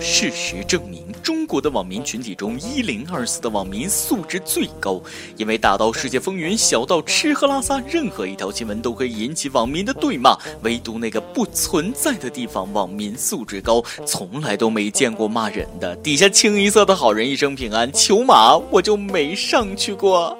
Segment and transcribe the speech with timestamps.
[0.00, 5.00] 事实证明，中国的网民群体中，一零二四的网民素质最高。
[5.36, 10.36] 因为大到世界风云，小到吃喝拉撒，任何一条新闻都可以引起网民的对骂。
[10.62, 15.96] 唯独那个不存在的地方，网民素质高，从来都没见过骂人的。
[15.96, 20.38] 底下清一色的好人一生平安，求马我就没上去过。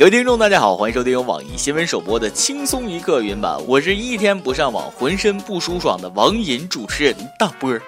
[0.00, 7.82] 各位听众，大家好，欢迎收听由网易新闻首播的轻松一刻云版，我是一天不上网浑身不舒爽的网瘾主持人大波儿。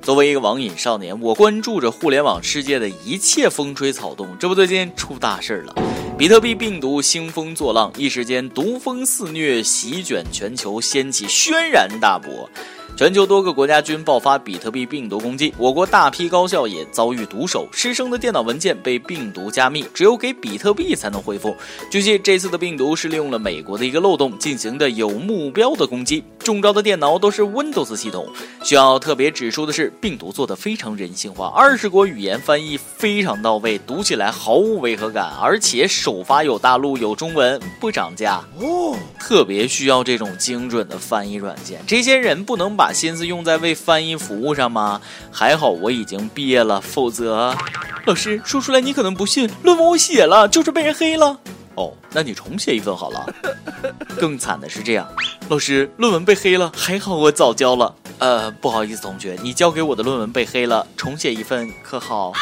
[0.00, 4.34] 作为一个网瘾少年，我关注着互联网世界的一切风吹草动。
[4.38, 5.74] 这不，最近出大事儿了，
[6.16, 12.48] 比特币病毒兴风作浪，一时间毒风肆虐，席卷全球，掀起轩然大波。
[12.96, 21.56] 全球多个国家均爆发比特币病毒攻击，我国大批高校也遭遇毒手，师生的电脑文件被病毒加密，只有给比特币才能恢复。
[21.90, 28.28] 据悉，这次的病毒是利用了美国的一个漏洞进行的有目标的攻击，中招的电脑都是 Windows 系统。
[28.62, 38.94] 需要特别指出的是，病毒做的非常人性化，二十国语言翻译非常到位，读起来毫无违和感，而且首发有大陆有中文，不涨价哦。
[39.18, 42.92] 特别需要这种精准的翻译软件，这些人不能把。
[42.92, 45.00] 心思用在为翻译服务上吗？
[45.30, 47.56] 还好我已经毕业了，否则，
[48.04, 51.38] 老师说出来你可能不信，论文我写了，就是被人黑了。
[51.76, 53.26] 哦，那你重写一份好了。
[54.20, 55.08] 更惨的是这样，
[55.48, 57.94] 老师论文被黑了，还好我早交了。
[58.18, 62.32] 呃，不好意思，同学，你交给我的论文被黑了，重写一份可好？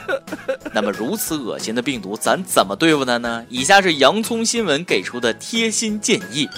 [0.74, 3.44] 那么如此恶心的病毒，咱怎么对付它呢？
[3.48, 6.48] 以下是洋葱新闻给出的贴心建议：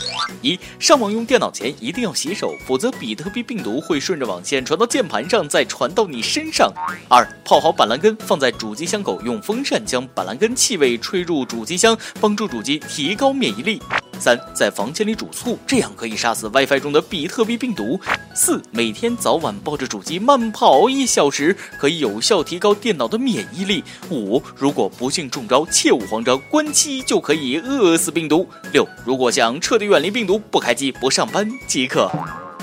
[0.42, 6.72] 一、上网用电脑前一定要洗手，否则比特币病毒会顺着网线传到键盘上，再传到你身上。
[7.08, 13.80] 二、泡好板蓝根，放在主机箱口，用风扇将板蓝根气味吹入主机箱，帮助主机提高免疫力。
[14.20, 17.98] 三，在房间里煮醋，这样可以杀死 WiFi 中的比特币病毒。
[18.34, 23.82] 四，每天早晚抱着主机慢跑一小时，可以有效提高电脑的免疫力。
[24.10, 28.46] 五，如果不幸中招，切勿慌张，关机就可以饿死病毒。
[28.72, 32.10] 六，如果想彻底远离病毒，不开机不上班即可。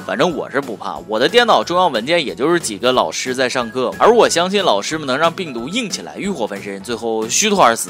[0.05, 7.89] 反正我是不怕，我的电脑重要文件也就是几个老师在上课，而我相信老师们能让病毒硬起来，欲火焚身，最后虚脱而死。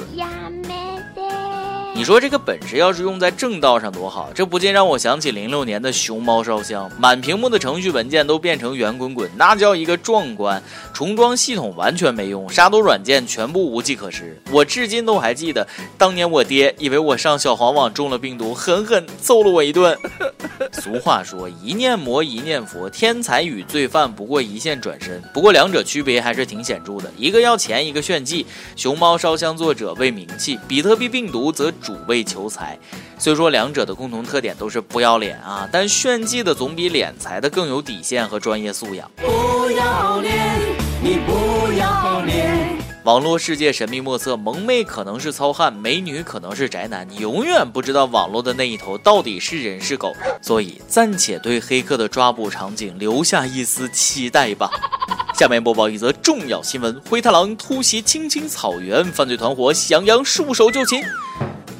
[1.97, 10.61] 你说这个本事要是用在正道上多好，这不禁让我想起零六年的熊猫烧香，满屏幕的程序文件都变成圆滚滚，那叫一个壮观。
[10.93, 14.39] 重装系统完全没用，杀毒软件全部无计可施。
[14.51, 19.97] 我至今都还记得，当年我爹以为我上小黄网中了病毒，狠狠揍了我一顿。
[20.73, 25.19] 俗话说，一念魔一念佛，天才与罪犯不过一线转身。
[25.33, 28.45] 不过两者区别还是挺显著的，一个要钱，一个炫技。
[28.75, 31.73] 熊猫烧香作者为名气，比特币病毒则。
[31.87, 32.77] 主为求财，
[33.17, 39.09] 虽说两者的共同特点都是不要脸啊，但炫技的总比敛财的更有底线和专业素养。
[39.15, 40.59] 不要脸，
[41.01, 42.75] 你不要脸。
[43.05, 50.13] 网络世界神秘莫测，萌妹可能是糙汉，美女可能是宅男，你永远不知道网络的那一头到底是人是狗。
[50.41, 54.69] 所以暂且对黑客的抓捕场景留下一丝期待吧。
[55.39, 61.01] 下面播报一则重要新闻：灰太狼突袭青青草原，犯罪团伙喜羊羊束手就擒。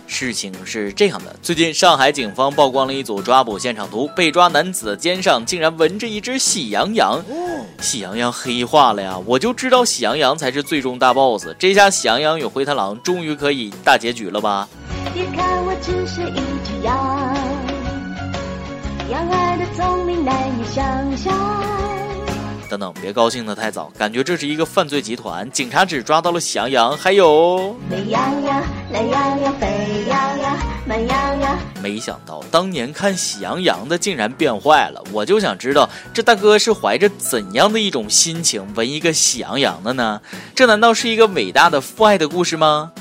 [0.08, 7.24] 事情是这样的，最近上海警方曝光了一组抓捕现场图，被抓男子的肩上竟然纹着一只喜羊羊，
[7.82, 9.18] 喜羊羊黑化了呀！
[9.26, 14.68] 我就知道喜羊羊才是最终大 boss，这下喜羊羊与灰太狼终于可以大结局了吧？
[15.14, 17.36] 别看我只是一只羊，
[19.12, 21.77] 羊儿的聪明难以想象。
[22.70, 25.50] 等等，别高兴的太早，感觉这是一个犯罪集团。
[25.52, 28.62] 警察只抓到了喜羊羊，还有美羊羊、
[28.92, 31.58] 懒羊羊、沸羊羊、慢羊羊。
[31.82, 40.22] 没想到当年看喜羊羊的竟然变坏了，我就想知道这大哥是怀着怎样的一种心情纹一个喜羊羊的呢？
[40.54, 42.92] 这难道是一个伟大的父爱的故事吗？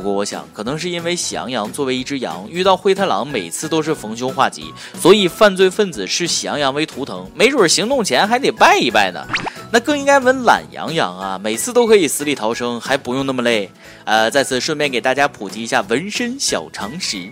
[0.00, 9.22] 不过我想，可能是因为喜羊羊作为一只羊，遇到灰太狼每次都是逢凶化吉，所以犯罪分子视喜羊羊为图腾，没准行动前还得拜一拜呢。
[9.70, 13.70] 那更应该纹懒羊羊啊，每次都可以死里逃生，还不用那么累。
[14.04, 17.28] 呃，在此顺便给大家普及一下纹身小常识。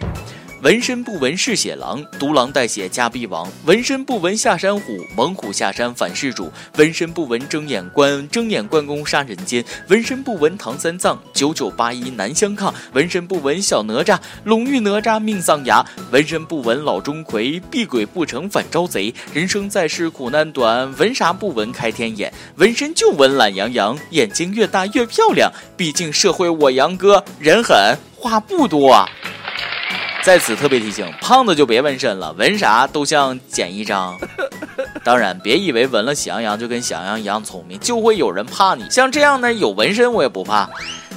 [0.61, 19.15] 纹身不纹嗜血狼，独狼带血加必亡；纹身不纹下山虎，猛虎下山反噬主；纹身不纹睁眼关，睁眼关公杀人间；纹身不纹唐三藏，九九八一难相抗；纹身不纹小哪吒，龙遇哪吒命丧崖；纹身不纹老钟馗，避鬼不成反招贼。
[19.33, 22.33] 人生在世苦难短，纹啥不纹开天眼？
[22.57, 25.53] 纹身就纹懒洋洋，眼睛越大越漂亮。
[25.77, 29.09] 毕竟社会我杨哥人狠话不多。
[30.29, 34.15] 在此特别提醒，胖子就别纹身了，纹啥都像剪一张。
[35.03, 38.85] 当然，别以为纹了喜羊羊就跟喜羊羊一样聪明，就会有人怕你。
[38.91, 40.69] 像这样呢有纹身我也不怕。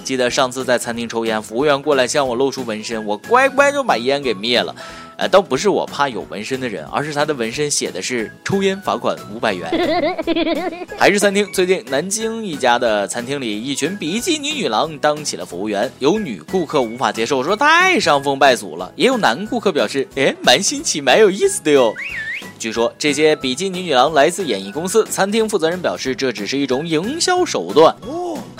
[0.06, 4.74] 记得上次在餐厅抽烟，服务员过来向我露出纹身，我乖乖就把烟给灭了。
[5.22, 9.70] 呃，倒不是我怕有纹身的人，而是他的纹身写的是抽烟罚款五百元。
[10.98, 21.94] 还是餐厅，最近南京一家的餐厅里，一群比基尼女郎当起了服务员，有女顾客无法接受，说太伤风败俗了；也有男顾客表示，哎，蛮新奇，蛮有意思的哟。
[22.58, 27.96] 据说这些比基尼女郎来自演艺公司，餐厅负责人表示这只是一种营销手段。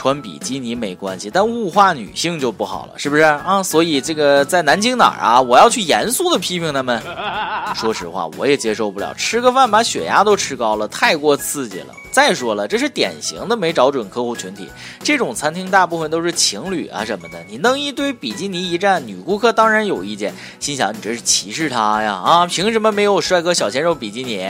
[0.02, 3.62] 穿比基尼没关系，但物化女性就不好了，是不是啊？
[3.62, 5.40] 所以这个在南京哪儿啊？
[5.40, 7.00] 我要去严肃的批评他们。
[7.78, 11.94] 说实话，我也接受不了，吃个饭把血压都吃高了，太过刺激了。
[12.12, 14.68] 再说了，这是典型的没找准客户群体。
[15.04, 22.14] 这种餐厅大部分都是情侣啊什么的，你弄一堆比基尼一站，女顾客当然有意见，心想你这是歧视她呀？
[22.16, 24.44] 啊，凭什么没有帅哥小鲜肉比基尼？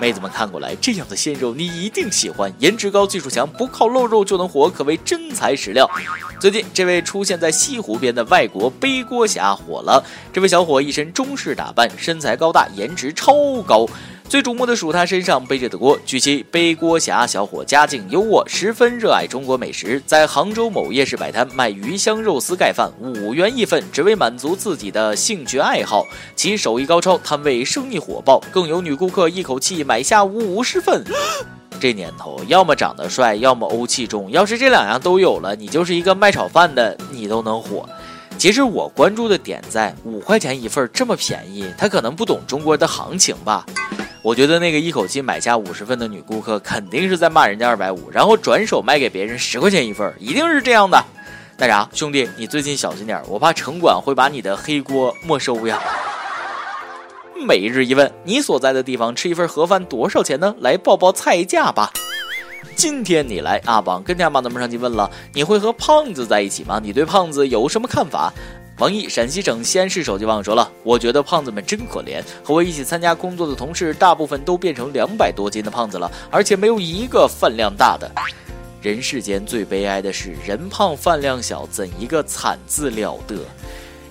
[0.00, 5.90] 妹子们看过来，这样的鲜肉你一定喜欢，颜值高、技术强，不靠露肉就能火，可谓真材实料。
[6.38, 10.02] 最近，这位出现在西湖边的外国背锅侠火了。
[10.32, 13.86] 这位小伙一身中式打扮，身材高大，颜值超高。
[14.28, 15.98] 最瞩目的属他身上背着的锅。
[16.04, 26.04] 据悉，背锅侠小伙家境优渥，十分热爱中国美食，在杭州某夜市摆摊卖鱼香肉丝盖饭，五元一份，只为满足自己的兴趣爱好。
[26.36, 31.02] 其手艺高超，摊位生意火爆，更有女顾客一口气买下五十份。
[31.80, 34.30] 这年头，要么长得帅，要么欧气重。
[34.30, 37.88] 要是这两样都有了，你就是一个卖炒饭的，你都能火。
[38.36, 43.64] 其实我关注的点在五块钱一份这么便宜，他可能不懂中国的行情吧。
[44.22, 51.02] 我觉得那个一口气买下五十份的女顾客，肯定是在骂人家二百五，然后转手卖给别人十块钱一份，一定是这样的。
[51.56, 55.80] 那啥，兄弟，你最近小心点，我怕城管会把你的黑锅没收呀。
[57.46, 60.54] 每日一问，你所在的地方吃一份盒饭多少钱呢？
[60.60, 61.92] 来报报菜价吧。
[62.74, 66.80] 今天你来阿榜跟家妈咱们上去问了，你会和胖子在一起吗？
[66.82, 68.32] 你对胖子有什么看法？
[68.78, 78.08] 王毅，陕西省西安市手机网友说了：“我觉得胖子们真可怜，和我一起参加工作的同事，大部分都变成两百多斤的胖子了，而且没有一个饭量大的。
[78.80, 83.34] 人世间最悲哀的是，人胖饭量小，怎一个惨字了得！”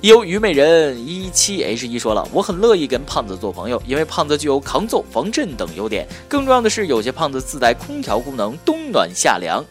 [0.01, 6.05] 有虞美人一七 H 一说了：“我很乐意跟胖子做朋友，因为胖子具有抗揍、防震等优点。
[6.27, 9.63] 更重要的是，有些胖子自带空调功能，冬暖夏凉。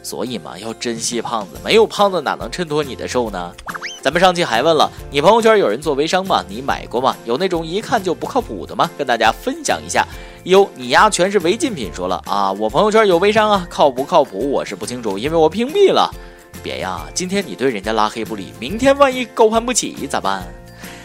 [0.00, 3.52] 所以嘛，要珍惜胖子，没有胖子哪能衬托你的瘦呢？”
[4.04, 6.44] 咱们上期还问了你朋友圈有人做微商吗？
[6.46, 7.16] 你买过吗？
[7.24, 8.90] 有那种一看就不靠谱的吗？
[8.98, 10.06] 跟大家分享一下。
[10.42, 16.10] 有你丫全是违禁品，说了啊，我朋友圈有微商啊，靠不靠谱我是不清楚，因为我屏蔽了。
[16.62, 20.42] 别呀，今天你对人家拉黑不理，明天万一高攀不起咋办？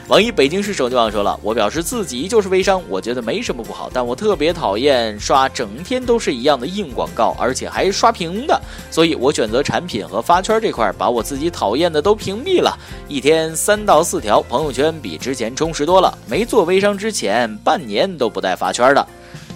[0.09, 8.59] 网易北京市手机网说了，我表示自己就是微商，我觉得没什么不好，但我特别讨厌刷整天都是一样的硬广告，而且还刷屏的，
[8.89, 12.75] 所以我选择产品和发圈这块，把我自己讨厌的都屏蔽了。
[13.07, 16.11] 一天三到四条，朋友圈比之前充实多了。
[16.27, 19.07] 没做微商之前，半年都不带发圈的，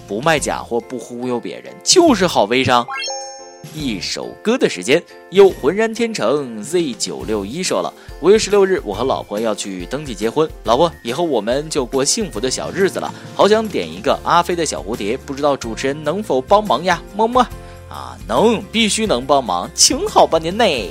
[0.07, 2.85] 不卖假货，不忽悠别人，就是好微商。
[3.73, 13.13] 一首歌的时间，又浑然天成 Z 九六一说了，五月十六日，我和老婆要去登记结婚，老婆，以后我们就过幸福的小日子了。
[13.35, 17.01] 好想点一个阿飞的小蝴蝶，不知道主持人能否帮忙呀？
[17.15, 17.41] 么么，
[17.89, 20.89] 啊，能，必须能帮忙，请好吧您嘞。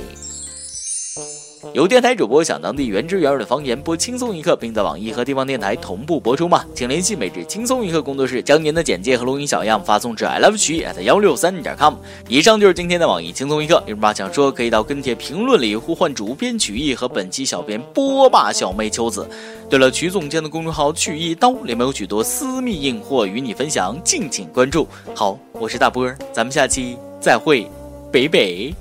[1.73, 6.63] 有电台主播想当地原汁原味的方言播轻松一刻，并在网易和地方电台同步播出吗？
[6.75, 11.95] 请联系每日轻松一刻工作室，将您的简介和录音小样发送至 i love 曲 at 幺六三点 com。
[12.29, 19.27] 以上就是今天的网易轻松一刻，有什么想说可以到跟帖评论里呼唤主编曲艺和本期小编波霸小妹秋子。
[19.67, 24.87] 对了，曲总监的公众号曲一刀里面有许多私密硬货与你分享，敬请关注。
[25.15, 27.67] 好，我是大波，咱们下期再会，
[28.11, 28.71] 北北。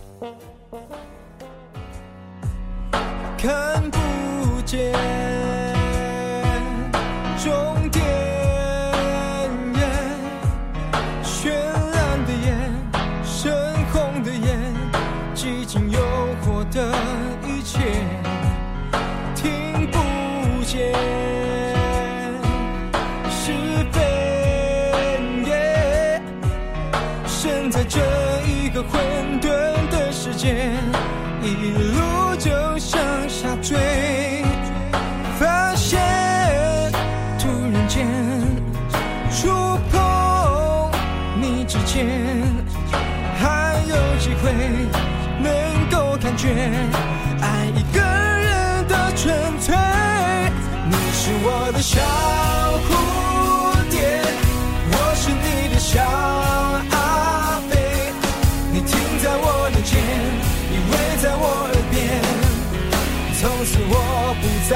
[63.42, 64.74] 从此我不再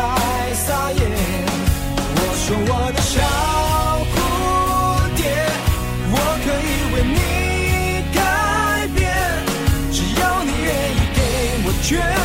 [0.55, 0.99] 撒野
[2.17, 3.15] 我说我的小
[4.11, 4.15] 蝴
[5.15, 5.23] 蝶
[6.11, 7.21] 我可以为你
[8.13, 8.19] 改
[8.97, 8.99] 变
[9.93, 11.19] 只要你愿意给
[11.65, 12.16] 我绝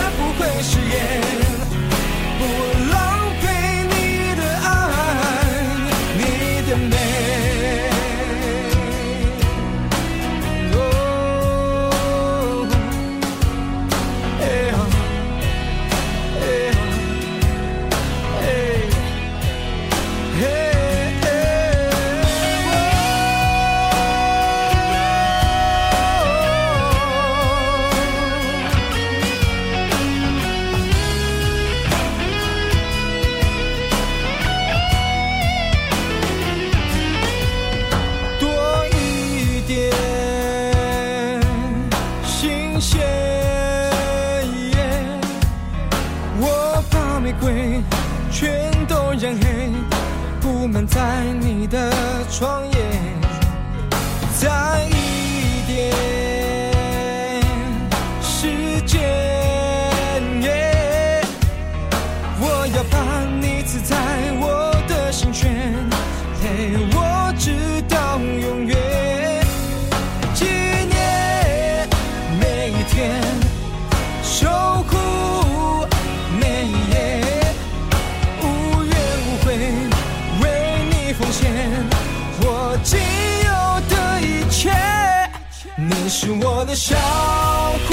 [85.89, 87.89] 你是我的小蝴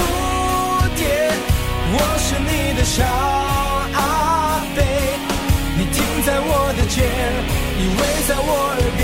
[0.94, 1.06] 蝶
[1.94, 3.02] 我是你的小
[3.94, 4.76] 阿飞
[5.78, 6.96] 你停在我的肩
[7.78, 9.00] 依偎在我耳边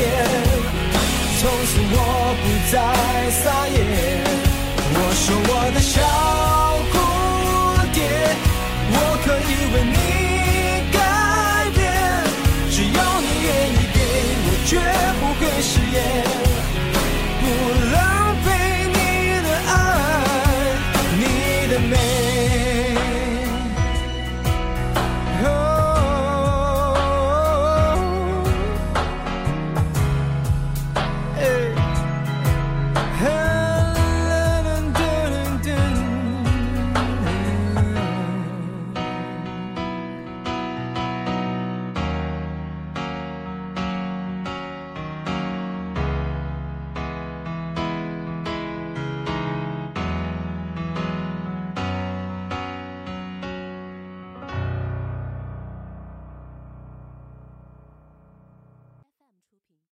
[1.41, 1.99] 从此我
[2.43, 2.75] 不再
[3.31, 3.75] 撒野。
[4.97, 5.97] 我说我的小
[6.93, 6.95] 蝴
[7.95, 7.99] 蝶
[8.93, 10.24] 我可以为你